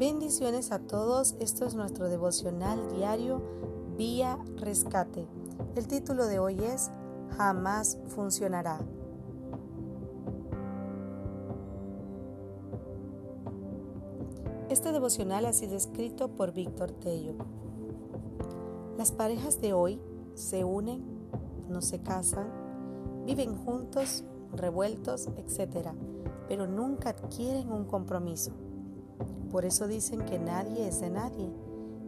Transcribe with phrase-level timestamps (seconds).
[0.00, 3.42] Bendiciones a todos, esto es nuestro devocional diario
[3.98, 5.28] Vía Rescate.
[5.76, 6.90] El título de hoy es
[7.36, 8.80] Jamás funcionará.
[14.70, 17.34] Este devocional ha sido escrito por Víctor Tello.
[18.96, 20.00] Las parejas de hoy
[20.32, 21.04] se unen,
[21.68, 22.50] no se casan,
[23.26, 25.90] viven juntos, revueltos, etc.,
[26.48, 28.52] pero nunca adquieren un compromiso.
[29.50, 31.50] Por eso dicen que nadie es de nadie,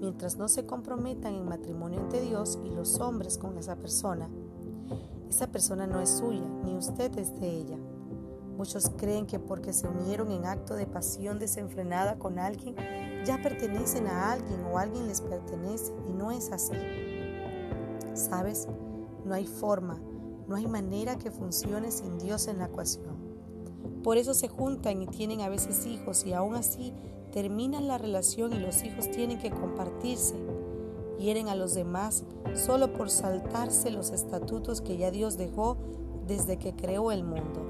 [0.00, 4.28] mientras no se comprometan en matrimonio ante Dios y los hombres con esa persona.
[5.28, 7.78] Esa persona no es suya, ni usted es de ella.
[8.56, 12.76] Muchos creen que porque se unieron en acto de pasión desenfrenada con alguien,
[13.24, 16.74] ya pertenecen a alguien o alguien les pertenece y no es así.
[18.14, 18.68] ¿Sabes?
[19.24, 19.98] No hay forma,
[20.46, 23.33] no hay manera que funcione sin Dios en la ecuación.
[24.02, 26.92] Por eso se juntan y tienen a veces hijos y aún así
[27.32, 30.34] terminan la relación y los hijos tienen que compartirse.
[31.18, 35.78] Hieren a los demás solo por saltarse los estatutos que ya Dios dejó
[36.26, 37.62] desde que creó el mundo.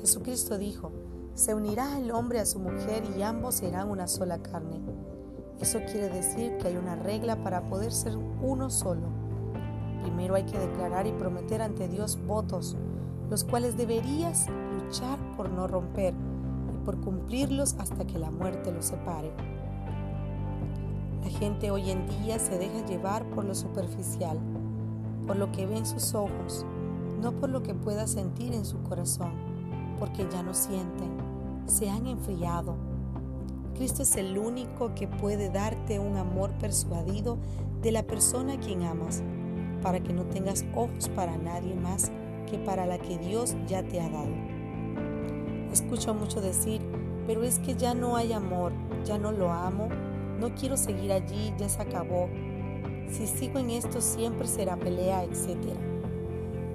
[0.00, 0.92] Jesucristo dijo,
[1.34, 4.80] se unirá el hombre a su mujer y ambos serán una sola carne.
[5.60, 9.08] Eso quiere decir que hay una regla para poder ser uno solo.
[10.02, 12.76] Primero hay que declarar y prometer ante Dios votos,
[13.30, 16.14] los cuales deberías luchar por no romper
[16.84, 19.30] por cumplirlos hasta que la muerte los separe.
[21.22, 24.38] La gente hoy en día se deja llevar por lo superficial,
[25.26, 26.64] por lo que ve en sus ojos,
[27.20, 29.32] no por lo que pueda sentir en su corazón,
[29.98, 31.10] porque ya no sienten,
[31.66, 32.74] se han enfriado.
[33.74, 37.38] Cristo es el único que puede darte un amor persuadido
[37.82, 39.22] de la persona a quien amas,
[39.82, 42.10] para que no tengas ojos para nadie más
[42.46, 44.34] que para la que Dios ya te ha dado.
[45.72, 46.80] Escucho mucho decir,
[47.26, 48.72] pero es que ya no hay amor,
[49.04, 49.88] ya no lo amo,
[50.40, 52.28] no quiero seguir allí, ya se acabó.
[53.08, 55.56] Si sigo en esto siempre será pelea, etc.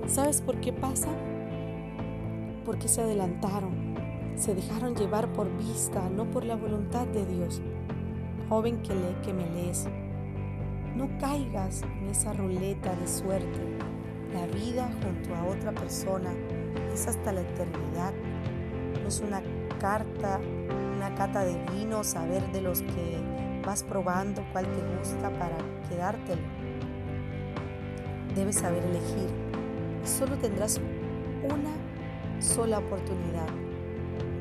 [0.07, 1.09] ¿Sabes por qué pasa?
[2.65, 3.95] Porque se adelantaron,
[4.35, 7.61] se dejaron llevar por vista, no por la voluntad de Dios.
[8.49, 9.87] Joven que lee, que me lees,
[10.95, 13.94] no caigas en esa ruleta de suerte.
[14.35, 16.31] La vida junto a otra persona
[16.93, 18.13] es hasta la eternidad
[19.07, 19.41] es una
[19.79, 20.39] carta,
[20.95, 23.19] una cata de vino, saber de los que
[23.65, 25.57] vas probando cuál te gusta para
[25.89, 26.41] quedártelo.
[28.33, 29.29] Debes saber elegir.
[30.03, 30.79] Solo tendrás
[31.43, 33.47] una sola oportunidad.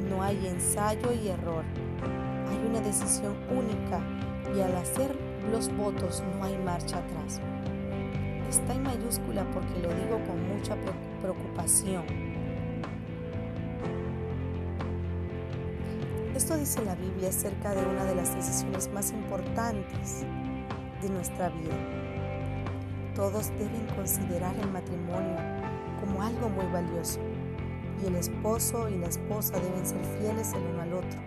[0.09, 1.65] No hay ensayo y error.
[2.51, 4.01] Hay una decisión única
[4.57, 5.15] y al hacer
[5.51, 7.41] los votos no hay marcha atrás.
[8.55, 10.77] Está en mayúscula porque lo digo con mucha
[11.21, 12.05] preocupación
[16.37, 20.25] Esto dice la Biblia acerca de una de las decisiones más importantes
[21.03, 21.75] de nuestra vida.
[23.17, 25.37] Todos deben considerar el matrimonio
[25.99, 27.19] como algo muy valioso
[28.03, 31.19] y el esposo y la esposa deben ser fieles el uno al otro,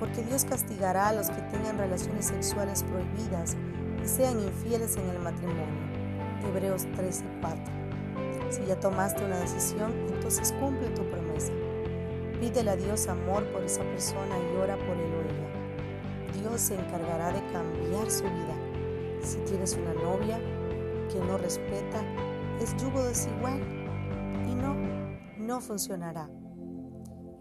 [0.00, 3.56] porque Dios castigará a los que tengan relaciones sexuales prohibidas
[4.02, 5.97] y sean infieles en el matrimonio.
[6.46, 7.78] Hebreos 13:4.
[8.50, 11.52] Si ya tomaste una decisión, entonces cumple tu promesa.
[12.40, 16.40] Pídele a Dios amor por esa persona y ora por él o ella.
[16.40, 18.54] Dios se encargará de cambiar su vida.
[19.22, 20.38] Si tienes una novia
[21.12, 22.02] que no respeta,
[22.60, 23.60] es yugo desigual
[24.46, 24.74] y no,
[25.38, 26.30] no funcionará.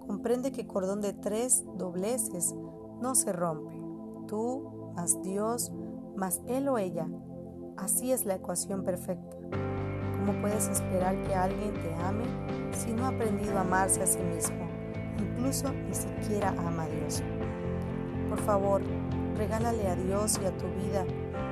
[0.05, 2.55] Comprende que cordón de tres dobleces
[3.01, 3.75] no se rompe.
[4.27, 5.71] Tú más Dios
[6.15, 7.07] más él o ella.
[7.77, 9.37] Así es la ecuación perfecta.
[10.17, 12.25] ¿Cómo puedes esperar que alguien te ame
[12.75, 14.67] si no ha aprendido a amarse a sí mismo?
[15.19, 17.23] incluso ni siquiera ama a Dios.
[18.29, 18.81] Por favor,
[19.35, 21.05] regálale a Dios y a tu vida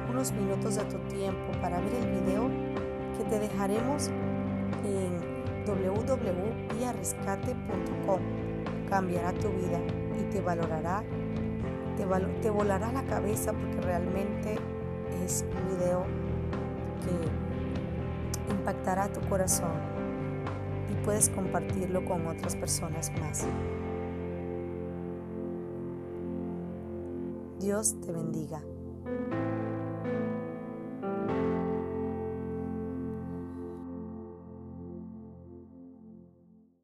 [0.09, 2.49] unos minutos de tu tiempo para ver el video
[3.17, 4.09] que te dejaremos
[4.83, 5.19] en
[5.65, 8.19] www.rescate.com.
[8.89, 9.79] Cambiará tu vida
[10.19, 11.03] y te valorará,
[11.97, 12.05] te,
[12.41, 14.57] te volará la cabeza porque realmente
[15.23, 16.05] es un video
[17.03, 19.71] que impactará tu corazón
[20.91, 23.45] y puedes compartirlo con otras personas más.
[27.59, 28.61] Dios te bendiga.